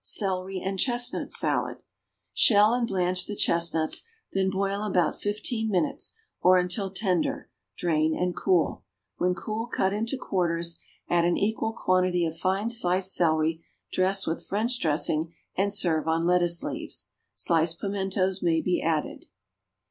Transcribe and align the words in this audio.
=Celery 0.03 0.59
and 0.59 0.79
Chestnut 0.79 1.31
Salad.= 1.31 1.77
Shell 2.33 2.73
and 2.73 2.87
blanch 2.87 3.27
the 3.27 3.35
chestnuts; 3.35 4.01
then 4.33 4.49
boil 4.49 4.81
about 4.81 5.15
fifteen 5.21 5.69
minutes, 5.69 6.13
or 6.41 6.57
until 6.57 6.89
tender; 6.89 7.51
drain 7.77 8.17
and 8.17 8.35
cool. 8.35 8.83
When 9.17 9.35
cool 9.35 9.67
cut 9.67 9.93
into 9.93 10.17
quarters, 10.17 10.79
add 11.07 11.23
an 11.25 11.37
equal 11.37 11.73
quantity 11.73 12.25
of 12.25 12.35
fine 12.35 12.71
sliced 12.71 13.13
celery, 13.13 13.63
dress 13.91 14.25
with 14.25 14.47
French 14.47 14.79
dressing, 14.79 15.35
and 15.55 15.71
serve 15.71 16.07
on 16.07 16.25
lettuce 16.25 16.63
leaves. 16.63 17.09
Sliced 17.35 17.79
pimentos 17.79 18.41
may 18.41 18.59
be 18.59 18.81
added. 18.81 19.27